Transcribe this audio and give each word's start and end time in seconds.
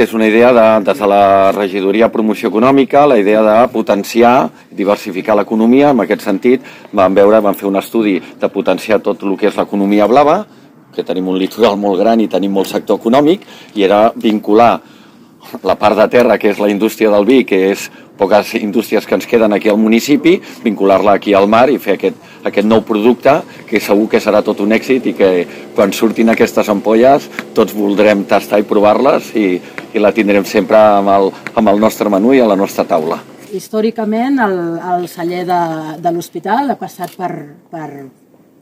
és 0.00 0.14
una 0.16 0.26
idea 0.26 0.48
de, 0.56 0.66
des 0.84 0.98
de 0.98 1.06
la 1.08 1.52
regidoria 1.52 2.08
promoció 2.08 2.48
econòmica, 2.48 3.02
la 3.06 3.18
idea 3.20 3.42
de 3.44 3.56
potenciar, 3.72 4.48
diversificar 4.72 5.36
l'economia. 5.36 5.90
En 5.92 6.00
aquest 6.00 6.24
sentit, 6.24 6.64
vam 6.96 7.14
veure, 7.14 7.42
vam 7.44 7.56
fer 7.58 7.68
un 7.68 7.76
estudi 7.76 8.16
de 8.40 8.48
potenciar 8.48 9.00
tot 9.04 9.20
el 9.28 9.36
que 9.36 9.50
és 9.50 9.58
l'economia 9.60 10.08
blava, 10.08 10.38
que 10.94 11.04
tenim 11.04 11.28
un 11.28 11.36
litoral 11.38 11.76
molt 11.76 12.00
gran 12.00 12.20
i 12.20 12.30
tenim 12.32 12.56
molt 12.56 12.70
sector 12.70 12.96
econòmic, 12.96 13.44
i 13.76 13.84
era 13.84 14.08
vincular 14.16 14.72
la 15.62 15.76
part 15.78 15.96
de 15.98 16.06
terra, 16.12 16.38
que 16.38 16.50
és 16.50 16.60
la 16.60 16.70
indústria 16.70 17.10
del 17.10 17.26
vi, 17.26 17.42
que 17.44 17.70
és 17.72 17.88
poques 18.20 18.52
indústries 18.60 19.06
que 19.06 19.16
ens 19.16 19.26
queden 19.26 19.54
aquí 19.56 19.70
al 19.72 19.78
municipi, 19.80 20.36
vincular-la 20.64 21.16
aquí 21.16 21.32
al 21.34 21.48
mar 21.48 21.70
i 21.72 21.78
fer 21.80 21.96
aquest, 21.96 22.18
aquest 22.44 22.68
nou 22.68 22.82
producte 22.84 23.38
que 23.68 23.80
segur 23.80 24.10
que 24.12 24.20
serà 24.20 24.42
tot 24.44 24.60
un 24.60 24.74
èxit 24.76 25.08
i 25.08 25.14
que 25.16 25.30
quan 25.76 25.94
surtin 25.96 26.28
aquestes 26.32 26.68
ampolles 26.68 27.30
tots 27.56 27.74
voldrem 27.76 28.26
tastar 28.28 28.60
i 28.60 28.68
provar-les 28.68 29.32
i, 29.40 29.46
i 29.94 30.02
la 30.02 30.12
tindrem 30.12 30.44
sempre 30.44 30.78
amb 30.78 31.12
el, 31.16 31.30
amb 31.54 31.72
el 31.72 31.80
nostre 31.80 32.12
menú 32.12 32.36
i 32.36 32.42
a 32.44 32.48
la 32.50 32.58
nostra 32.60 32.84
taula. 32.84 33.22
Històricament 33.50 34.38
el, 34.44 34.58
el 34.92 35.08
celler 35.10 35.46
de, 35.48 35.62
de 35.98 36.12
l'hospital 36.14 36.70
ha 36.70 36.78
passat 36.78 37.16
per, 37.18 37.32
per, 37.72 37.88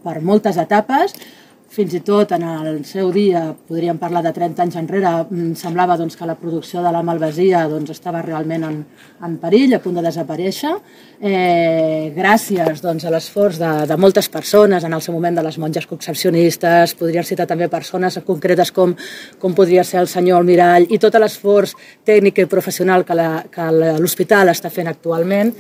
per 0.06 0.16
moltes 0.22 0.56
etapes 0.56 1.18
fins 1.68 1.92
i 1.92 2.00
tot 2.00 2.32
en 2.32 2.44
el 2.48 2.78
seu 2.88 3.10
dia, 3.12 3.42
podríem 3.68 3.98
parlar 4.00 4.22
de 4.24 4.32
30 4.32 4.62
anys 4.64 4.76
enrere, 4.80 5.10
mm, 5.28 5.52
semblava 5.60 5.98
doncs, 6.00 6.16
que 6.16 6.26
la 6.26 6.34
producció 6.34 6.82
de 6.82 6.92
la 6.92 7.02
malvasia 7.02 7.66
doncs, 7.68 7.90
estava 7.90 8.22
realment 8.22 8.64
en, 8.64 8.78
en 9.22 9.36
perill, 9.36 9.74
a 9.74 9.80
punt 9.84 9.98
de 9.98 10.04
desaparèixer. 10.06 10.72
Eh, 11.20 12.12
gràcies 12.16 12.80
doncs, 12.80 13.04
a 13.04 13.12
l'esforç 13.12 13.58
de, 13.60 13.72
de 13.86 13.96
moltes 14.00 14.30
persones, 14.32 14.84
en 14.84 14.94
el 14.94 15.02
seu 15.04 15.14
moment 15.14 15.36
de 15.36 15.44
les 15.44 15.58
monges 15.58 15.86
concepcionistes, 15.86 16.94
podríem 16.94 17.24
citar 17.24 17.46
també 17.46 17.68
persones 17.68 18.18
concretes 18.24 18.72
com, 18.72 18.94
com 19.38 19.54
podria 19.54 19.84
ser 19.84 20.00
el 20.00 20.08
senyor 20.08 20.40
Almirall, 20.40 20.88
i 20.88 20.98
tot 20.98 21.20
l'esforç 21.20 21.74
tècnic 22.06 22.38
i 22.38 22.48
professional 22.48 23.04
que 23.04 23.68
l'hospital 24.00 24.48
està 24.54 24.72
fent 24.72 24.88
actualment, 24.88 25.52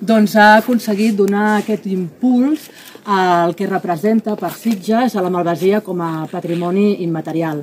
doncs 0.00 0.36
ha 0.36 0.58
aconseguit 0.60 1.16
donar 1.16 1.56
aquest 1.58 1.86
impuls 1.88 2.68
el 3.06 3.54
que 3.54 3.68
representa 3.70 4.34
per 4.38 4.50
Sitges 4.54 5.14
a 5.14 5.22
la 5.22 5.30
Malvasia 5.30 5.80
com 5.80 6.00
a 6.02 6.26
patrimoni 6.30 7.04
immaterial. 7.04 7.62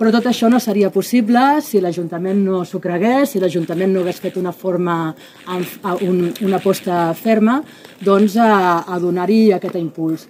Però 0.00 0.08
tot 0.14 0.30
això 0.30 0.48
no 0.48 0.56
seria 0.56 0.88
possible 0.88 1.60
si 1.60 1.80
l'Ajuntament 1.84 2.38
no 2.40 2.62
s'ho 2.64 2.78
cregués, 2.80 3.34
si 3.34 3.40
l'Ajuntament 3.42 3.92
no 3.92 4.00
hagués 4.00 4.20
fet 4.24 4.38
una 4.40 4.52
forma, 4.56 5.12
una 5.44 6.56
aposta 6.56 7.10
ferma, 7.12 7.58
doncs 8.00 8.38
a, 8.40 8.80
a 8.88 8.96
donar-hi 9.02 9.50
aquest 9.52 9.76
impuls. 9.76 10.24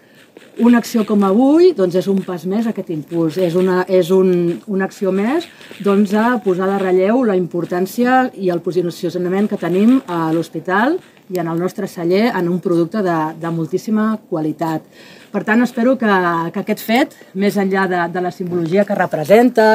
Una 0.60 0.80
acció 0.82 1.06
com 1.08 1.22
avui 1.24 1.70
doncs 1.76 1.94
és 1.96 2.08
un 2.10 2.18
pas 2.26 2.42
més 2.48 2.66
aquest 2.68 2.90
impuls, 2.92 3.38
és 3.40 3.54
una, 3.56 3.84
és 3.88 4.10
un, 4.12 4.32
una 4.68 4.88
acció 4.90 5.12
més 5.14 5.46
doncs, 5.80 6.12
a 6.12 6.40
posar 6.44 6.68
de 6.68 6.80
relleu 6.82 7.22
la 7.24 7.36
importància 7.38 8.26
i 8.36 8.50
el 8.52 8.60
posicionament 8.64 9.48
que 9.48 9.60
tenim 9.60 10.00
a 10.06 10.28
l'hospital 10.34 10.98
i 11.30 11.38
en 11.40 11.48
el 11.48 11.62
nostre 11.62 11.88
celler 11.88 12.26
en 12.34 12.50
un 12.50 12.58
producte 12.60 13.00
de, 13.06 13.18
de 13.40 13.54
moltíssima 13.54 14.12
qualitat. 14.28 14.84
Per 15.30 15.44
tant, 15.46 15.60
espero 15.62 15.92
que, 15.94 16.10
que 16.50 16.62
aquest 16.64 16.80
fet, 16.82 17.12
més 17.38 17.54
enllà 17.60 17.84
de, 17.86 17.98
de 18.10 18.22
la 18.24 18.32
simbologia 18.34 18.82
que 18.86 18.96
representa, 18.98 19.66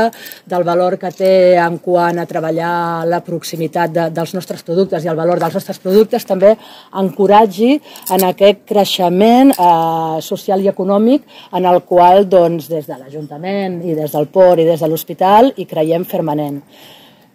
del 0.52 0.66
valor 0.68 0.98
que 1.00 1.14
té 1.16 1.30
en 1.64 1.78
quant 1.80 2.20
a 2.20 2.26
treballar 2.28 3.06
la 3.08 3.22
proximitat 3.24 3.94
de, 3.96 4.10
dels 4.18 4.34
nostres 4.36 4.66
productes 4.68 5.06
i 5.06 5.12
el 5.12 5.16
valor 5.16 5.40
dels 5.40 5.56
nostres 5.56 5.80
productes, 5.80 6.28
també 6.28 6.58
encoratgi 7.04 7.72
en 8.18 8.28
aquest 8.28 8.66
creixement 8.68 9.56
eh, 9.56 10.20
social 10.28 10.60
i 10.60 10.68
econòmic 10.74 11.24
en 11.56 11.72
el 11.72 11.80
qual, 11.88 12.28
doncs, 12.28 12.68
des 12.68 12.92
de 12.92 13.00
l'Ajuntament 13.00 13.80
i 13.88 13.96
des 13.96 14.12
del 14.12 14.28
port 14.28 14.60
i 14.60 14.68
des 14.68 14.84
de 14.84 14.92
l'hospital 14.92 15.54
hi 15.56 15.70
creiem 15.72 16.04
fermament. 16.04 16.60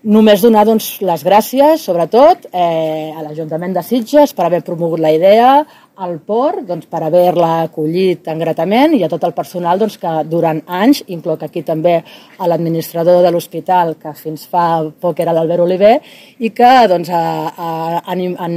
Només 0.00 0.40
donar 0.40 0.62
doncs, 0.64 0.94
les 1.04 1.20
gràcies, 1.20 1.82
sobretot, 1.84 2.46
eh, 2.56 3.12
a 3.12 3.20
l'Ajuntament 3.20 3.74
de 3.76 3.82
Sitges 3.84 4.32
per 4.32 4.46
haver 4.46 4.62
promogut 4.64 4.98
la 4.98 5.10
idea, 5.12 5.66
al 6.00 6.18
port 6.24 6.64
doncs, 6.68 6.88
per 6.90 7.02
haver-la 7.04 7.50
acollit 7.66 8.24
tan 8.24 8.40
gratament 8.40 8.94
i 8.96 9.02
a 9.04 9.10
tot 9.12 9.24
el 9.28 9.34
personal 9.36 9.80
doncs, 9.80 9.98
que 10.00 10.12
durant 10.30 10.62
anys, 10.80 11.02
incloc 11.12 11.44
aquí 11.44 11.62
també 11.66 11.98
a 12.00 12.48
l'administrador 12.48 13.22
de 13.24 13.32
l'hospital, 13.34 13.96
que 14.00 14.14
fins 14.16 14.46
fa 14.50 14.66
poc 15.00 15.20
era 15.20 15.34
l'Albert 15.36 15.66
Oliver, 15.66 15.96
i 16.38 16.52
que 16.56 16.72
doncs, 16.90 17.12
a, 17.12 17.24
a, 17.50 17.72
han, 18.06 18.24
han 18.40 18.56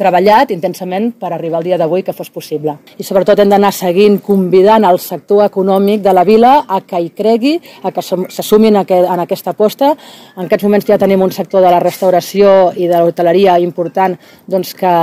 treballat 0.00 0.50
intensament 0.54 1.12
per 1.20 1.30
arribar 1.34 1.60
al 1.60 1.66
dia 1.66 1.78
d'avui 1.80 2.02
que 2.06 2.14
fos 2.16 2.30
possible. 2.32 2.76
I 2.98 3.04
sobretot 3.04 3.42
hem 3.42 3.52
d'anar 3.52 3.72
seguint 3.76 4.18
convidant 4.24 4.86
el 4.88 4.98
sector 5.02 5.44
econòmic 5.44 6.02
de 6.04 6.14
la 6.16 6.24
vila 6.24 6.54
a 6.68 6.80
que 6.86 7.00
hi 7.00 7.10
cregui, 7.16 7.54
a 7.84 7.92
que 7.92 8.02
s'assumin 8.02 8.80
en 8.80 9.24
aquesta 9.24 9.52
aposta. 9.52 9.92
En 10.36 10.46
aquests 10.46 10.64
moments 10.66 10.88
ja 10.88 10.98
tenim 11.00 11.22
un 11.22 11.34
sector 11.36 11.64
de 11.64 11.72
la 11.72 11.82
restauració 11.82 12.72
i 12.76 12.88
de 12.90 13.00
l'hoteleria 13.00 13.58
important 13.60 14.16
doncs, 14.46 14.72
que, 14.78 14.94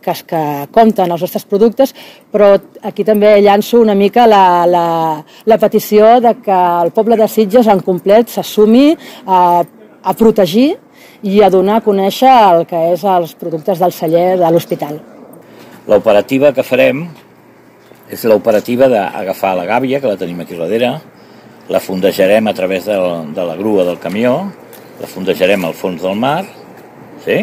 que, 0.00 0.16
que 0.26 0.42
compten 0.72 1.12
els 1.12 1.26
nostres 1.26 1.44
productes, 1.44 1.94
però 2.32 2.54
aquí 2.82 3.04
també 3.04 3.36
llanço 3.44 3.80
una 3.80 3.94
mica 3.94 4.26
la, 4.26 4.64
la, 4.66 4.86
la 5.44 5.60
petició 5.60 6.16
de 6.24 6.36
que 6.42 6.58
el 6.86 6.92
poble 6.96 7.18
de 7.20 7.28
Sitges 7.28 7.68
en 7.68 7.82
complet 7.84 8.32
s'assumi 8.32 8.88
a, 9.26 9.62
a 10.06 10.14
protegir 10.14 10.74
i 11.22 11.40
a 11.42 11.50
donar 11.50 11.80
a 11.80 11.84
conèixer 11.84 12.30
el 12.30 12.64
que 12.68 12.80
és 12.92 13.04
els 13.04 13.34
productes 13.38 13.80
del 13.82 13.92
celler 13.92 14.36
de 14.40 14.50
l'hospital. 14.52 14.98
L'operativa 15.86 16.52
que 16.52 16.64
farem 16.66 17.06
és 18.10 18.24
l'operativa 18.24 18.88
d'agafar 18.90 19.54
la 19.58 19.66
gàbia, 19.66 20.00
que 20.00 20.10
la 20.10 20.18
tenim 20.18 20.40
aquí 20.42 20.58
darrere, 20.58 20.92
la 21.68 21.82
fondejarem 21.82 22.46
a 22.46 22.54
través 22.54 22.86
de, 22.86 22.96
de 23.34 23.44
la 23.46 23.56
grua 23.58 23.84
del 23.84 23.98
camió, 23.98 24.52
la 25.00 25.10
fondejarem 25.10 25.64
al 25.66 25.74
fons 25.74 26.02
del 26.02 26.18
mar, 26.18 26.44
sí? 27.24 27.42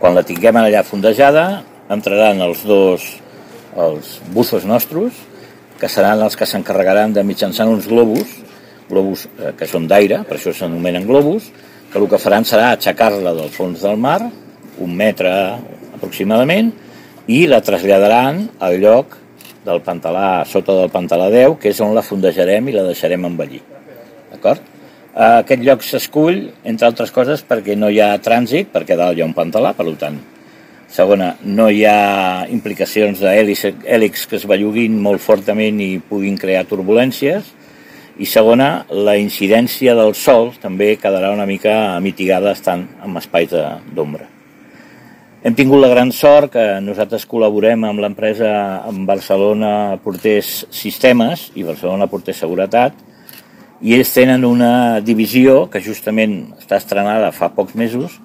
quan 0.00 0.16
la 0.16 0.24
tinguem 0.26 0.58
allà 0.58 0.82
fondejada, 0.82 1.62
entraran 1.92 2.42
els 2.42 2.64
dos 2.66 3.04
els 3.76 4.18
buzos 4.32 4.64
nostres, 4.68 5.16
que 5.80 5.88
seran 5.88 6.20
els 6.22 6.36
que 6.36 6.46
s'encarregaran 6.46 7.14
de 7.14 7.24
mitjançant 7.24 7.70
uns 7.70 7.88
globus, 7.88 8.36
globus 8.90 9.26
eh, 9.38 9.52
que 9.58 9.66
són 9.66 9.88
d'aire, 9.88 10.22
per 10.28 10.36
això 10.36 10.52
s'anomenen 10.54 11.06
globus, 11.08 11.48
que 11.92 12.00
el 12.00 12.08
que 12.08 12.18
faran 12.18 12.46
serà 12.48 12.72
aixecar-la 12.72 13.34
del 13.36 13.50
fons 13.52 13.82
del 13.84 13.98
mar, 14.00 14.22
un 14.80 14.94
metre 14.96 15.30
aproximadament, 15.92 16.72
i 17.28 17.44
la 17.46 17.60
traslladaran 17.62 18.46
al 18.64 18.78
lloc 18.80 19.18
del 19.62 19.82
pantalà, 19.84 20.42
sota 20.48 20.74
del 20.80 20.90
pantalà 20.90 21.28
10, 21.30 21.58
que 21.60 21.70
és 21.70 21.80
on 21.84 21.92
la 21.94 22.02
fondejarem 22.02 22.72
i 22.72 22.74
la 22.74 22.88
deixarem 22.88 23.28
envellir. 23.28 23.60
D'acord? 24.32 24.64
Aquest 25.12 25.60
lloc 25.60 25.84
s'escull, 25.84 26.46
entre 26.64 26.88
altres 26.88 27.12
coses, 27.12 27.44
perquè 27.44 27.76
no 27.76 27.92
hi 27.92 28.00
ha 28.00 28.16
trànsit, 28.24 28.72
perquè 28.72 28.96
dalt 28.96 29.18
hi 29.18 29.22
ha 29.22 29.28
un 29.28 29.36
pantalà, 29.36 29.74
per 29.76 29.86
tant. 30.00 30.16
Segona, 30.92 31.34
no 31.44 31.68
hi 31.68 31.84
ha 31.88 32.46
implicacions 32.52 33.20
d'hèlix 33.20 34.26
que 34.28 34.38
es 34.40 34.48
belluguin 34.48 34.96
molt 35.00 35.20
fortament 35.24 35.78
i 35.80 35.98
puguin 36.08 36.40
crear 36.40 36.64
turbulències, 36.68 37.52
i 38.18 38.26
segona, 38.28 38.84
la 38.90 39.16
incidència 39.16 39.94
del 39.96 40.12
sol 40.18 40.52
també 40.60 40.96
quedarà 41.00 41.32
una 41.32 41.46
mica 41.48 41.98
mitigada 42.04 42.52
estant 42.52 42.84
en 43.04 43.16
espais 43.16 43.52
d'ombra. 43.94 44.28
Hem 45.42 45.56
tingut 45.58 45.80
la 45.82 45.88
gran 45.90 46.12
sort 46.14 46.52
que 46.54 46.64
nosaltres 46.84 47.24
col·laborem 47.26 47.82
amb 47.88 47.98
l'empresa 48.04 48.52
Barcelona 49.08 49.98
Portés 50.04 50.52
Sistemes 50.70 51.48
i 51.58 51.64
Barcelona 51.66 52.06
Portés 52.06 52.38
Seguretat 52.44 53.00
i 53.82 53.96
ells 53.96 54.12
tenen 54.14 54.46
una 54.46 55.00
divisió 55.02 55.64
que 55.72 55.82
justament 55.82 56.36
està 56.60 56.78
estrenada 56.78 57.32
fa 57.34 57.50
pocs 57.56 57.74
mesos 57.74 58.20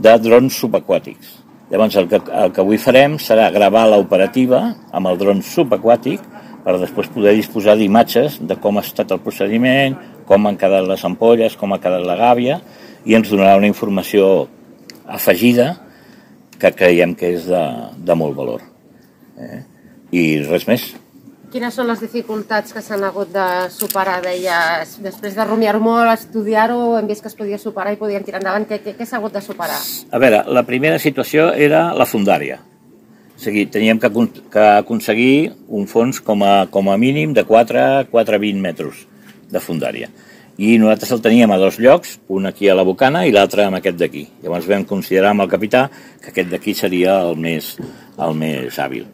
de 0.00 0.16
drons 0.24 0.56
subaquàtics. 0.56 1.42
Llavors 1.72 1.96
el 2.00 2.08
que, 2.08 2.18
el 2.20 2.52
que 2.52 2.60
avui 2.60 2.80
farem 2.80 3.18
serà 3.20 3.50
gravar 3.52 3.84
l'operativa 3.88 4.62
amb 4.92 5.08
el 5.08 5.20
dron 5.20 5.44
subaquàtic 5.44 6.24
per 6.62 6.78
després 6.78 7.10
poder 7.10 7.34
disposar 7.36 7.74
d'imatges 7.78 8.38
de 8.46 8.56
com 8.62 8.78
ha 8.78 8.84
estat 8.86 9.12
el 9.14 9.22
procediment, 9.24 9.96
com 10.28 10.46
han 10.46 10.58
quedat 10.58 10.86
les 10.88 11.04
ampolles, 11.04 11.56
com 11.58 11.74
ha 11.74 11.80
quedat 11.82 12.04
la 12.06 12.18
gàbia, 12.18 12.60
i 13.04 13.16
ens 13.18 13.30
donarà 13.30 13.58
una 13.58 13.70
informació 13.70 14.46
afegida 15.06 15.74
que 16.62 16.70
creiem 16.78 17.16
que 17.18 17.34
és 17.34 17.48
de, 17.50 17.62
de 17.98 18.18
molt 18.18 18.38
valor. 18.38 18.62
Eh? 19.38 19.62
I 20.14 20.24
res 20.46 20.68
més. 20.70 20.92
Quines 21.52 21.74
són 21.76 21.90
les 21.90 22.00
dificultats 22.00 22.72
que 22.72 22.80
s'han 22.80 23.02
hagut 23.04 23.28
de 23.34 23.46
superar, 23.74 24.20
deies? 24.24 24.94
Després 25.04 25.34
de 25.36 25.44
rumiar-ho 25.44 25.82
molt, 25.84 26.14
estudiar-ho, 26.14 26.94
hem 26.96 27.10
vist 27.10 27.26
que 27.26 27.28
es 27.28 27.36
podia 27.36 27.60
superar 27.60 27.92
i 27.92 28.00
podien 28.00 28.24
tirar 28.24 28.40
endavant. 28.40 28.64
Què, 28.70 28.80
què, 28.80 28.94
què 28.96 29.08
s'ha 29.08 29.18
hagut 29.20 29.34
de 29.36 29.44
superar? 29.44 29.80
A 30.08 30.22
veure, 30.22 30.46
la 30.48 30.64
primera 30.64 31.02
situació 31.02 31.50
era 31.52 31.90
la 31.98 32.08
fundària 32.08 32.62
sigui, 33.42 33.66
teníem 33.66 33.98
que, 34.00 34.10
que 34.52 34.66
aconseguir 34.78 35.52
un 35.68 35.88
fons 35.90 36.20
com 36.24 36.44
a, 36.46 36.66
com 36.70 36.90
a 36.90 36.98
mínim 36.98 37.34
de 37.36 37.44
4 37.48 38.10
4,20 38.12 38.60
metres 38.62 39.06
de 39.52 39.60
fundària. 39.60 40.10
I 40.62 40.76
nosaltres 40.78 41.10
el 41.16 41.22
teníem 41.24 41.50
a 41.50 41.58
dos 41.58 41.78
llocs, 41.80 42.18
un 42.28 42.46
aquí 42.46 42.68
a 42.68 42.76
la 42.76 42.84
Bocana 42.86 43.24
i 43.26 43.32
l'altre 43.32 43.64
amb 43.64 43.80
aquest 43.80 43.98
d'aquí. 43.98 44.26
Llavors 44.44 44.68
vam 44.68 44.84
considerar 44.88 45.32
amb 45.32 45.44
el 45.46 45.50
capità 45.50 45.86
que 46.22 46.30
aquest 46.30 46.52
d'aquí 46.52 46.76
seria 46.76 47.18
el 47.26 47.36
més, 47.40 47.74
el 48.20 48.38
més 48.38 48.78
hàbil. 48.78 49.08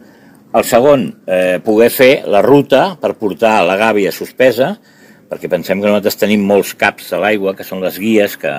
El 0.59 0.65
segon, 0.65 1.09
eh, 1.27 1.59
poder 1.65 1.91
fer 1.95 2.13
la 2.27 2.43
ruta 2.43 2.97
per 3.01 3.15
portar 3.21 3.61
la 3.67 3.77
gàbia 3.79 4.13
suspesa, 4.13 4.75
perquè 5.29 5.49
pensem 5.49 5.81
que 5.81 5.91
nosaltres 5.91 6.17
tenim 6.17 6.45
molts 6.45 6.75
caps 6.75 7.13
a 7.13 7.21
l'aigua, 7.23 7.55
que 7.55 7.65
són 7.65 7.85
les 7.85 7.99
guies 8.01 8.37
que 8.41 8.55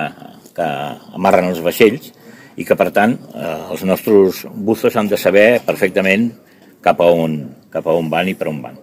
que 0.54 0.68
amarren 1.16 1.50
els 1.50 1.62
vaixells 1.64 2.10
i 2.56 2.66
que, 2.66 2.76
per 2.76 2.90
tant, 2.94 3.16
eh, 3.34 3.58
els 3.72 3.84
nostres 3.86 4.44
buzos 4.54 4.96
han 4.96 5.08
de 5.10 5.18
saber 5.20 5.60
perfectament 5.66 6.30
cap 6.82 7.00
a 7.00 7.08
on, 7.12 7.36
cap 7.70 7.86
a 7.86 7.94
on 7.96 8.10
van 8.10 8.28
i 8.30 8.34
per 8.34 8.48
on 8.50 8.60
van. 8.64 8.78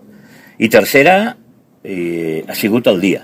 I 0.57 0.69
tercera, 0.73 1.35
eh, 1.83 2.43
ha 2.47 2.55
sigut 2.55 2.87
el 2.87 3.01
dia. 3.01 3.23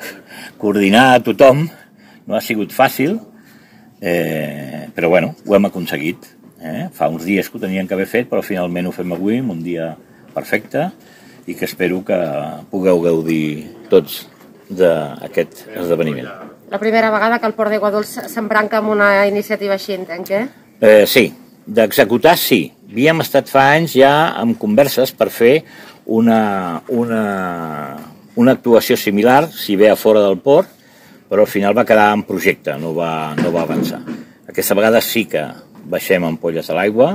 Coordinar 0.60 1.06
a 1.14 1.22
tothom 1.24 1.66
no 2.26 2.36
ha 2.36 2.42
sigut 2.42 2.72
fàcil, 2.72 3.18
eh, 4.00 4.88
però 4.94 5.10
bueno, 5.12 5.34
ho 5.46 5.56
hem 5.56 5.68
aconseguit. 5.70 6.30
Eh? 6.64 6.88
Fa 6.96 7.10
uns 7.12 7.26
dies 7.28 7.50
que 7.50 7.58
ho 7.58 7.62
tenien 7.62 7.88
que 7.88 7.96
haver 7.96 8.08
fet, 8.08 8.30
però 8.30 8.42
finalment 8.42 8.88
ho 8.88 8.94
fem 8.96 9.12
avui, 9.12 9.40
un 9.40 9.62
dia 9.62 9.92
perfecte, 10.34 10.88
i 11.46 11.54
que 11.54 11.68
espero 11.68 12.00
que 12.06 12.18
pugueu 12.70 13.02
gaudir 13.04 13.44
tots 13.92 14.24
d'aquest 14.70 15.66
esdeveniment. 15.76 16.53
La 16.74 16.80
primera 16.80 17.08
vegada 17.08 17.38
que 17.38 17.46
el 17.46 17.52
Port 17.54 17.70
d'Aigua 17.70 17.92
Dolça 17.94 18.24
s'embranca 18.26 18.80
amb 18.80 18.90
una 18.90 19.28
iniciativa 19.28 19.76
així, 19.76 19.92
entenc, 19.94 20.32
eh? 20.34 20.46
Eh, 20.82 21.04
sí, 21.06 21.28
d'executar 21.70 22.32
sí. 22.34 22.64
Havíem 22.88 23.22
estat 23.22 23.46
fa 23.46 23.68
anys 23.76 23.94
ja 23.94 24.10
amb 24.40 24.58
converses 24.58 25.12
per 25.14 25.28
fer 25.30 25.52
una, 26.18 26.40
una, 26.90 27.22
una 28.34 28.56
actuació 28.58 28.98
similar, 28.98 29.44
si 29.54 29.78
ve 29.78 29.92
a 29.92 29.94
fora 29.94 30.26
del 30.26 30.40
port, 30.42 30.74
però 31.30 31.46
al 31.46 31.52
final 31.54 31.78
va 31.78 31.86
quedar 31.86 32.10
en 32.16 32.26
projecte, 32.26 32.74
no 32.82 32.90
va, 32.98 33.36
no 33.38 33.54
va 33.54 33.62
avançar. 33.62 34.02
Aquesta 34.50 34.74
vegada 34.74 34.98
sí 34.98 35.28
que 35.30 35.46
baixem 35.86 36.26
ampolles 36.26 36.74
a 36.74 36.82
l'aigua 36.82 37.12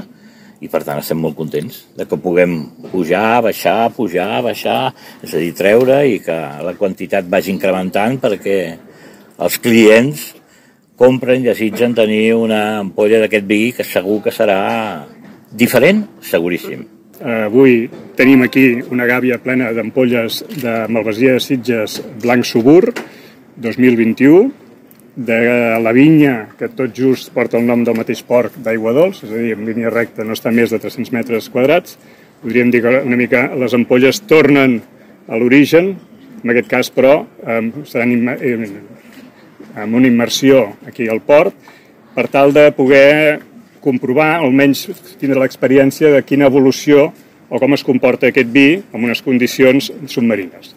i 0.64 0.72
per 0.72 0.86
tant 0.88 1.04
estem 1.04 1.20
molt 1.20 1.36
contents 1.36 1.84
de 2.00 2.08
que 2.08 2.16
puguem 2.16 2.62
pujar, 2.94 3.42
baixar, 3.44 3.92
pujar, 3.92 4.38
baixar, 4.40 4.94
és 5.20 5.36
a 5.36 5.40
dir, 5.44 5.52
treure 5.52 6.06
i 6.08 6.22
que 6.24 6.46
la 6.64 6.80
quantitat 6.80 7.28
vagi 7.28 7.52
incrementant 7.52 8.24
perquè 8.24 8.62
els 9.40 9.58
clients 9.64 10.26
compren, 11.00 11.44
desitgen 11.46 11.96
tenir 11.96 12.34
una 12.36 12.80
ampolla 12.82 13.22
d'aquest 13.24 13.46
vi 13.48 13.62
que 13.76 13.86
segur 13.88 14.20
que 14.26 14.34
serà 14.36 14.60
diferent, 15.56 16.04
seguríssim. 16.22 16.84
Avui 17.20 17.90
tenim 18.16 18.44
aquí 18.46 18.66
una 18.92 19.08
gàbia 19.08 19.40
plena 19.44 19.72
d'ampolles 19.76 20.44
de 20.62 20.74
Malvasia 20.92 21.36
de 21.36 21.44
Sitges 21.44 22.00
Blanc 22.24 22.48
Subur 22.48 22.94
2021 23.60 24.52
de 25.20 25.40
la 25.84 25.92
vinya, 25.92 26.50
que 26.56 26.70
tot 26.72 26.94
just 26.96 27.34
porta 27.36 27.58
el 27.60 27.66
nom 27.68 27.84
del 27.84 27.98
mateix 27.98 28.22
porc 28.24 28.56
d'aigua 28.64 28.94
dolç, 28.96 29.24
és 29.26 29.34
a 29.34 29.40
dir, 29.40 29.56
en 29.58 29.66
línia 29.68 29.92
recta 29.92 30.24
no 30.24 30.36
està 30.36 30.52
més 30.56 30.72
de 30.72 30.80
300 30.80 31.12
metres 31.16 31.50
quadrats. 31.52 31.98
Podríem 32.40 32.72
dir 32.72 32.80
que 32.86 33.02
una 33.04 33.20
mica 33.20 33.50
les 33.60 33.76
ampolles 33.76 34.22
tornen 34.30 34.80
a 35.28 35.40
l'origen, 35.40 35.92
en 36.40 36.54
aquest 36.54 36.72
cas, 36.72 36.92
però, 36.96 37.26
seran 37.84 38.16
amb 39.84 39.96
una 39.96 40.10
immersió 40.10 40.76
aquí 40.88 41.08
al 41.10 41.22
port, 41.22 41.56
per 42.16 42.28
tal 42.28 42.54
de 42.54 42.70
poder 42.76 43.40
comprovar, 43.80 44.40
almenys 44.44 44.88
tindre 45.22 45.40
l'experiència 45.40 46.12
de 46.14 46.24
quina 46.28 46.50
evolució 46.50 47.10
o 47.50 47.60
com 47.62 47.74
es 47.74 47.84
comporta 47.86 48.30
aquest 48.30 48.52
vi 48.54 48.82
en 48.82 49.04
unes 49.04 49.24
condicions 49.26 49.92
submarines. 50.12 50.74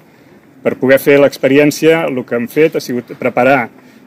Per 0.62 0.76
poder 0.78 1.00
fer 1.02 1.18
l'experiència, 1.20 2.04
el 2.06 2.22
que 2.24 2.38
hem 2.38 2.46
fet 2.48 2.78
ha 2.78 2.82
sigut 2.84 3.10
preparar 3.18 3.64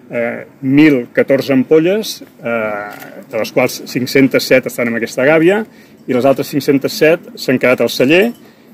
eh, 0.09 0.45
1.014 0.63 1.51
ampolles, 1.53 2.21
eh, 2.23 3.21
de 3.29 3.41
les 3.41 3.51
quals 3.51 3.81
507 3.91 4.71
estan 4.71 4.89
en 4.93 4.97
aquesta 5.01 5.27
gàbia, 5.27 5.63
i 6.07 6.13
les 6.13 6.25
altres 6.25 6.53
507 6.53 7.35
s'han 7.41 7.59
quedat 7.59 7.83
al 7.83 7.91
celler 7.91 8.29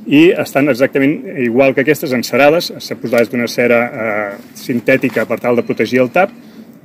i 0.07 0.31
estan 0.41 0.69
exactament 0.71 1.19
igual 1.43 1.75
que 1.75 1.83
aquestes, 1.83 2.13
encerades, 2.17 2.71
posat 3.01 3.29
d'una 3.31 3.47
cera 3.47 3.81
eh, 3.85 4.31
sintètica 4.57 5.27
per 5.29 5.39
tal 5.39 5.59
de 5.59 5.65
protegir 5.67 6.01
el 6.01 6.09
tap 6.13 6.33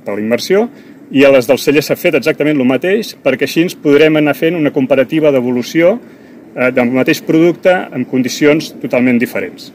per 0.05 0.15
la 0.15 0.21
immersió, 0.21 0.67
i 1.11 1.23
a 1.23 1.31
les 1.31 1.47
del 1.47 1.59
celler 1.59 1.83
s'ha 1.85 1.95
fet 1.95 2.17
exactament 2.19 2.59
el 2.59 2.67
mateix 2.67 3.13
perquè 3.23 3.47
així 3.47 3.63
ens 3.63 3.77
podrem 3.79 4.19
anar 4.19 4.35
fent 4.35 4.57
una 4.59 4.73
comparativa 4.75 5.31
d'evolució 5.31 5.95
eh, 5.95 6.71
del 6.75 6.91
mateix 6.91 7.21
producte 7.25 7.73
en 7.95 8.05
condicions 8.05 8.73
totalment 8.81 9.19
diferents. 9.21 9.71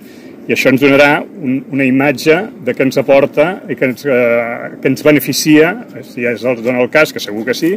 I 0.49 0.57
això 0.57 0.73
ens 0.73 0.83
donarà 0.83 1.23
un, 1.23 1.61
una 1.71 1.87
imatge 1.87 2.37
de 2.67 2.75
què 2.75 2.85
ens 2.85 2.99
aporta 2.99 3.63
i 3.71 3.77
que 3.79 3.89
ens, 3.89 4.05
eh, 4.05 4.77
que 4.83 4.91
ens 4.91 5.05
beneficia, 5.07 5.73
si 6.05 6.27
es 6.27 6.43
dona 6.43 6.83
el 6.83 6.91
cas, 6.91 7.15
que 7.15 7.23
segur 7.23 7.47
que 7.47 7.55
sí, 7.55 7.77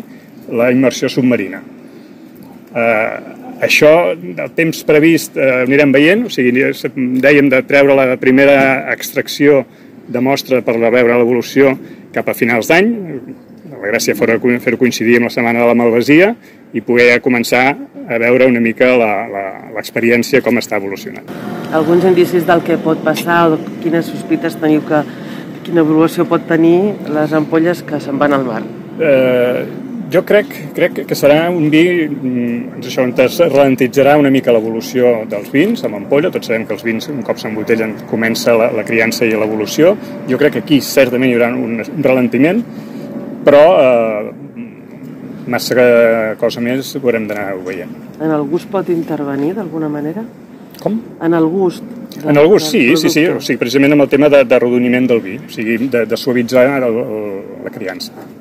la 0.50 0.72
immersió 0.74 1.10
submarina. 1.10 1.62
Eh, 2.76 3.45
això, 3.64 4.16
del 4.16 4.52
temps 4.58 4.84
previst, 4.88 5.38
eh, 5.38 5.64
anirem 5.64 5.92
veient, 5.96 6.26
o 6.28 6.30
sigui, 6.34 6.52
dèiem 7.24 7.50
de 7.50 7.62
treure 7.68 7.96
la 7.96 8.18
primera 8.18 8.92
extracció 8.94 9.64
de 10.08 10.22
mostra 10.22 10.62
per 10.62 10.78
veure 10.78 11.18
l'evolució 11.18 11.78
cap 12.14 12.30
a 12.30 12.36
finals 12.38 12.70
d'any, 12.70 12.92
la 13.86 13.92
gràcia 13.92 14.16
fora 14.18 14.38
fer-ho 14.40 14.78
coincidir 14.80 15.18
amb 15.20 15.28
la 15.28 15.34
setmana 15.34 15.62
de 15.62 15.68
la 15.70 15.76
Malvasia 15.78 16.32
i 16.74 16.82
poder 16.82 17.20
començar 17.22 17.76
a 18.10 18.18
veure 18.22 18.48
una 18.50 18.62
mica 18.62 18.92
l'experiència 19.76 20.42
com 20.46 20.58
està 20.62 20.80
evolucionant. 20.82 21.28
Alguns 21.74 22.06
indicis 22.06 22.46
del 22.48 22.64
que 22.66 22.78
pot 22.82 23.02
passar 23.04 23.40
o 23.52 23.60
quines 23.84 24.10
sospites 24.10 24.58
teniu 24.62 24.84
que 24.88 25.02
quina 25.66 25.82
evolució 25.82 26.26
pot 26.30 26.46
tenir 26.48 26.96
les 27.14 27.34
ampolles 27.34 27.82
que 27.86 28.00
se'n 28.02 28.20
van 28.22 28.38
al 28.38 28.46
mar? 28.46 28.62
Eh, 29.02 29.66
jo 30.12 30.22
crec, 30.26 30.52
crec 30.76 31.02
que 31.08 31.18
serà 31.18 31.48
un 31.54 31.70
vi, 31.74 31.84
això, 32.80 33.04
on 33.06 33.14
es 33.24 33.40
ralentitzarà 33.42 34.16
una 34.22 34.32
mica 34.34 34.54
l'evolució 34.54 35.26
dels 35.30 35.50
vins 35.54 35.84
amb 35.88 36.00
ampolla. 36.00 36.32
Tots 36.34 36.52
sabem 36.52 36.68
que 36.68 36.76
els 36.78 36.86
vins, 36.86 37.10
un 37.12 37.24
cop 37.26 37.42
s'embotellen, 37.42 37.96
comença 38.10 38.56
la, 38.58 38.72
la 38.76 38.86
criança 38.88 39.26
i 39.26 39.34
l'evolució. 39.34 39.96
Jo 40.30 40.40
crec 40.42 40.58
que 40.58 40.64
aquí 40.66 40.82
certament 40.86 41.32
hi 41.32 41.38
haurà 41.38 41.52
un, 41.58 41.82
un 41.82 42.06
ralentiment, 42.06 42.62
però 43.46 43.64
eh, 43.82 44.32
massa 45.52 45.90
cosa 46.42 46.64
més 46.64 46.96
ho 46.96 47.04
haurem 47.04 47.28
d'anar 47.30 47.52
veient. 47.66 47.92
En 48.22 48.32
el 48.32 48.48
gust 48.50 48.70
pot 48.72 48.90
intervenir 48.94 49.54
d'alguna 49.58 49.90
manera? 49.92 50.24
Com? 50.82 51.00
En 51.24 51.34
el 51.34 51.50
gust. 51.50 51.84
De, 52.16 52.30
en 52.30 52.38
el 52.38 52.48
gust, 52.48 52.72
sí, 52.72 52.88
sí, 52.96 53.10
sí, 53.12 53.26
o 53.28 53.42
sigui, 53.44 53.60
precisament 53.60 53.98
amb 53.98 54.06
el 54.06 54.12
tema 54.12 54.30
de, 54.32 54.46
de 54.48 54.60
rodoniment 54.62 55.10
del 55.10 55.20
vi, 55.24 55.36
o 55.42 55.52
sigui, 55.52 55.82
de, 55.92 56.06
de 56.08 56.20
suavitzar 56.20 56.70
el, 56.78 56.88
el, 57.04 57.30
la 57.66 57.74
criança 57.74 58.35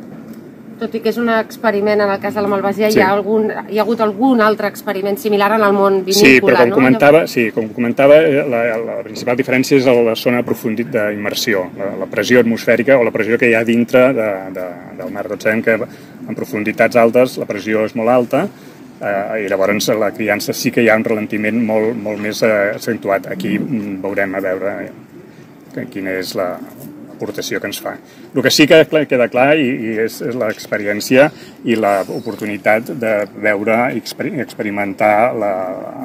tot 0.81 0.95
i 0.97 1.01
que 1.03 1.11
és 1.13 1.19
un 1.21 1.31
experiment 1.33 2.03
en 2.05 2.11
el 2.11 2.21
cas 2.23 2.35
de 2.37 2.43
la 2.45 2.51
Malvasia, 2.51 2.91
sí. 2.91 2.99
hi, 2.99 3.03
ha 3.05 3.11
algun, 3.15 3.47
hi 3.71 3.79
ha 3.79 3.85
hagut 3.85 4.03
algun 4.05 4.43
altre 4.45 4.69
experiment 4.73 5.19
similar 5.21 5.53
en 5.57 5.65
el 5.67 5.75
món 5.77 6.01
vinícola, 6.07 6.35
sí, 6.35 6.43
però 6.45 6.59
com 6.61 6.73
no? 6.73 6.79
Comentava, 6.81 7.23
sí, 7.31 7.47
com 7.55 7.71
comentava, 7.77 8.19
la, 8.51 8.63
la 8.83 8.99
principal 9.07 9.39
diferència 9.39 9.79
és 9.79 9.87
la 9.87 10.17
zona 10.19 10.43
profundit 10.47 10.91
d'immersió, 10.95 11.67
la, 11.79 11.91
la 12.03 12.11
pressió 12.11 12.43
atmosfèrica 12.43 12.99
o 12.99 13.07
la 13.07 13.15
pressió 13.15 13.39
que 13.41 13.51
hi 13.51 13.57
ha 13.59 13.65
dintre 13.67 14.07
de, 14.17 14.31
de, 14.57 14.69
del 15.01 15.13
mar. 15.15 15.27
Tots 15.31 15.49
sabem 15.49 15.65
que 15.65 15.79
en 15.81 16.39
profunditats 16.39 16.99
altes 17.01 17.39
la 17.41 17.49
pressió 17.51 17.85
és 17.89 17.95
molt 17.99 18.13
alta, 18.13 18.47
eh, 19.01 19.45
i 19.45 19.49
llavors 19.51 19.91
la 19.99 20.13
criança 20.17 20.55
sí 20.57 20.73
que 20.75 20.85
hi 20.85 20.91
ha 20.91 20.99
un 20.99 21.07
ralentiment 21.07 21.61
molt, 21.67 21.95
molt 21.97 22.23
més 22.23 22.43
eh, 22.43 22.55
accentuat. 22.75 23.31
Aquí 23.35 23.59
mm, 23.59 24.01
veurem 24.05 24.35
a 24.35 24.45
veure 24.45 24.75
quina 25.91 26.13
és 26.21 26.37
la, 26.39 26.53
aportació 27.15 27.61
que 27.61 27.71
ens 27.71 27.81
fa. 27.83 27.95
El 28.35 28.43
que 28.45 28.53
sí 28.53 28.67
que 28.71 28.83
queda 29.09 29.29
clar 29.33 29.55
i, 29.59 29.69
i 29.71 29.95
és, 30.05 30.21
és 30.27 30.39
l'experiència 30.39 31.31
i 31.65 31.79
l'oportunitat 31.79 32.93
de 33.01 33.15
veure 33.35 33.79
i 33.95 34.03
experimentar 34.45 35.15
la, 35.39 35.53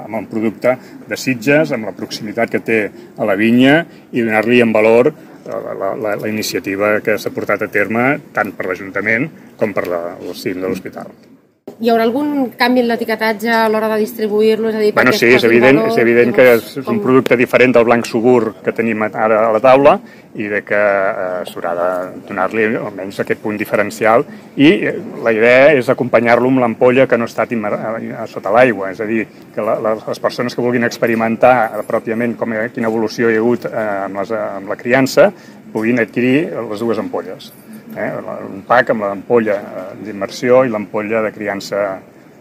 amb 0.05 0.21
un 0.21 0.29
producte 0.31 0.77
de 1.09 1.17
Sitges, 1.17 1.73
amb 1.75 1.89
la 1.89 1.95
proximitat 1.97 2.53
que 2.53 2.63
té 2.63 2.79
a 3.17 3.27
la 3.27 3.37
vinya 3.39 3.81
i 4.11 4.23
donar-li 4.23 4.61
en 4.63 4.75
valor 4.75 5.11
la, 5.49 5.93
la, 5.95 6.15
la 6.15 6.29
iniciativa 6.29 6.99
que 7.05 7.17
s'ha 7.17 7.33
portat 7.33 7.65
a 7.65 7.71
terme 7.73 8.05
tant 8.35 8.53
per 8.55 8.69
l'Ajuntament 8.69 9.29
com 9.59 9.75
per 9.75 9.87
la, 9.89 10.03
el 10.21 10.37
CIM 10.37 10.61
de 10.61 10.69
l'Hospital. 10.69 11.38
Hi 11.79 11.87
haurà 11.87 12.03
algun 12.03 12.49
canvi 12.59 12.81
en 12.83 12.89
l'etiquetatge 12.89 13.47
a 13.55 13.67
l'hora 13.71 13.87
de 13.93 14.01
distribuir-lo? 14.01 14.67
És 14.67 14.75
a 14.75 14.79
dir, 14.83 14.89
bueno, 14.97 15.13
sí, 15.15 15.29
és 15.31 15.45
evident, 15.47 15.77
és 15.87 15.99
evident 16.01 16.33
que 16.35 16.47
és 16.57 16.73
un 16.81 16.97
producte 16.99 17.37
diferent 17.39 17.71
del 17.77 17.85
blanc 17.87 18.09
subur 18.09 18.49
que 18.65 18.73
tenim 18.75 19.05
ara 19.07 19.37
a 19.45 19.53
la 19.55 19.61
taula 19.63 19.93
i 20.35 20.49
de 20.51 20.59
que 20.67 20.75
eh, 20.79 21.45
s'haurà 21.47 21.71
de 21.77 21.87
donar-li 22.27 22.65
almenys 22.81 23.21
aquest 23.23 23.39
punt 23.45 23.55
diferencial. 23.61 24.27
I 24.59 24.73
eh, 24.91 24.93
la 25.23 25.31
idea 25.31 25.71
és 25.77 25.87
acompanyar-lo 25.87 26.51
amb 26.51 26.59
l'ampolla 26.65 27.07
que 27.07 27.15
no 27.15 27.29
ha 27.29 27.31
estat 27.31 27.55
a 27.55 28.27
sota 28.27 28.51
l'aigua, 28.51 28.91
és 28.91 28.99
a 28.99 29.07
dir, 29.07 29.23
que 29.55 29.63
la, 29.63 29.79
les 29.95 30.19
persones 30.19 30.55
que 30.55 30.65
vulguin 30.65 30.83
experimentar 30.83 31.79
pròpiament 31.87 32.35
com, 32.35 32.59
quina 32.75 32.91
evolució 32.91 33.31
hi 33.31 33.39
ha 33.39 33.45
hagut 33.45 33.71
eh, 33.71 33.87
amb, 34.03 34.19
les, 34.19 34.35
amb 34.35 34.67
la 34.67 34.75
criança 34.75 35.31
puguin 35.71 36.03
adquirir 36.03 36.49
les 36.59 36.79
dues 36.83 36.99
ampolles 36.99 37.53
eh? 37.95 38.11
un 38.45 38.63
pack 38.67 38.93
amb 38.93 39.07
l'ampolla 39.07 39.57
eh, 39.59 39.89
d'immersió 40.05 40.63
i 40.65 40.71
l'ampolla 40.73 41.23
de 41.25 41.33
criança 41.35 41.99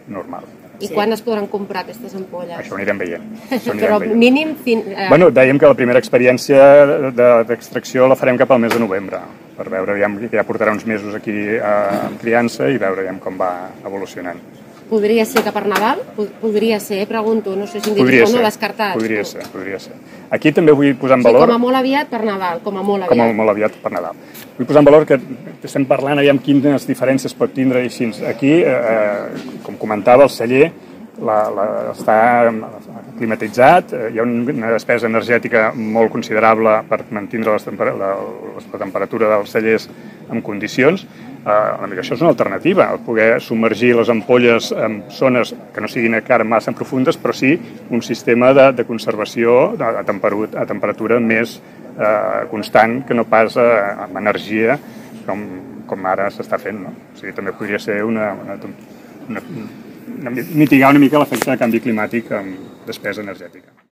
normal. 0.08 0.46
I 0.78 0.86
sí. 0.86 0.94
quan 0.94 1.10
es 1.10 1.22
podran 1.26 1.48
comprar 1.50 1.82
aquestes 1.82 2.14
ampolles? 2.14 2.54
Això 2.54 2.76
ho 2.76 2.78
anirem 2.78 3.00
veient. 3.00 3.24
Això 3.56 3.72
anirem 3.72 3.82
Però 3.82 3.98
veient. 4.02 4.14
mínim... 4.20 4.54
Fin... 4.62 4.84
Eh... 4.92 5.08
Bueno, 5.10 5.32
dèiem 5.34 5.58
que 5.58 5.66
la 5.66 5.78
primera 5.78 5.98
experiència 5.98 6.62
d'extracció 7.48 8.04
de, 8.04 8.12
la 8.12 8.18
farem 8.20 8.38
cap 8.38 8.54
al 8.54 8.62
mes 8.62 8.76
de 8.76 8.78
novembre, 8.82 9.20
per 9.58 9.66
veure 9.72 9.96
aviam, 9.96 10.14
que 10.22 10.30
ja 10.38 10.46
portarà 10.46 10.76
uns 10.76 10.86
mesos 10.86 11.18
aquí 11.18 11.34
eh, 11.34 11.64
en 12.04 12.16
criança 12.22 12.70
i 12.70 12.78
veure 12.78 13.02
aviam 13.02 13.18
com 13.24 13.40
va 13.40 13.52
evolucionant. 13.82 14.38
Podria 14.88 15.24
ser 15.28 15.42
que 15.44 15.52
per 15.52 15.66
Nadal? 15.68 16.00
Pod- 16.16 16.32
Podria 16.40 16.78
ser, 16.80 17.06
pregunto, 17.08 17.54
no 17.56 17.66
sé 17.66 17.80
si 17.80 17.90
em 17.90 17.96
dius 17.96 18.32
o 18.32 18.36
no 18.36 18.42
descartat. 18.44 18.94
podria 18.94 19.24
ser, 19.24 19.42
podria 19.52 19.78
ser. 19.78 19.92
Aquí 20.30 20.52
també 20.52 20.72
vull 20.72 20.94
posar 20.96 21.16
en 21.18 21.22
Sí, 21.22 21.28
valor... 21.30 21.46
com 21.48 21.54
a 21.54 21.58
molt 21.58 21.76
aviat 21.76 22.08
per 22.08 22.22
Nadal, 22.24 22.60
com 22.64 22.76
a 22.76 22.82
molt 22.82 23.06
com 23.06 23.18
a 23.20 23.22
aviat. 23.24 23.36
molt 23.36 23.50
aviat 23.54 23.78
per 23.82 23.92
Nadal. 23.92 24.16
Vull 24.58 24.66
posar 24.66 24.80
en 24.82 24.84
valor 24.90 25.06
que 25.06 25.20
estem 25.64 25.84
parlant, 25.86 26.18
aviam 26.18 26.38
quines 26.38 26.86
diferències 26.88 27.34
pot 27.34 27.52
tindre 27.54 27.82
i 27.84 27.90
així. 27.92 28.10
Aquí, 28.26 28.60
eh, 28.64 29.58
com 29.62 29.76
comentava, 29.76 30.24
el 30.24 30.30
celler 30.30 30.72
la, 31.18 31.38
la, 31.50 31.64
està 31.94 32.18
climatitzat, 33.18 33.92
eh, 33.92 34.10
hi 34.14 34.18
ha 34.20 34.22
una 34.26 34.70
despesa 34.74 35.08
energètica 35.08 35.72
molt 35.74 36.12
considerable 36.12 36.76
per 36.88 37.00
mantenir 37.10 37.48
les 37.48 37.64
temper 37.66 37.92
la, 37.98 38.12
la 38.72 38.78
temperatura 38.78 39.30
dels 39.36 39.50
cellers 39.50 39.88
en 40.30 40.42
condicions. 40.42 41.06
Eh, 41.48 41.82
a 41.82 41.86
mi 41.88 41.96
això 41.96 42.12
és 42.12 42.20
una 42.20 42.34
alternativa, 42.34 42.90
el 42.92 43.00
poder 43.06 43.40
submergir 43.40 43.94
les 43.96 44.10
ampolles 44.12 44.68
en 44.76 44.98
zones 45.08 45.54
que 45.72 45.80
no 45.80 45.88
siguin 45.88 46.18
encara 46.18 46.44
massa 46.44 46.74
profundes, 46.76 47.16
però 47.16 47.32
sí 47.32 47.54
un 47.88 48.02
sistema 48.04 48.52
de, 48.52 48.66
de 48.76 48.84
conservació 48.84 49.54
a, 49.80 49.94
a 50.02 50.66
temperatura 50.68 51.20
més 51.24 51.56
eh, 51.56 52.44
constant 52.52 53.00
que 53.08 53.16
no 53.16 53.24
pas 53.32 53.56
eh, 53.56 53.70
amb 54.04 54.20
energia 54.20 54.76
com, 55.24 55.48
com 55.88 56.12
ara 56.12 56.28
s'està 56.34 56.60
fent. 56.60 56.84
No? 56.84 56.92
O 57.14 57.22
sigui, 57.22 57.32
també 57.38 57.56
podria 57.56 57.80
ser 57.80 58.02
una, 58.04 58.34
una, 58.44 58.60
una, 59.30 59.46
una, 60.20 60.38
mitigar 60.52 60.92
una 60.92 61.00
mica 61.00 61.24
l'efecte 61.24 61.54
de 61.54 61.60
canvi 61.64 61.80
climàtic 61.88 62.32
amb 62.42 62.84
despesa 62.88 63.24
energètica. 63.24 63.78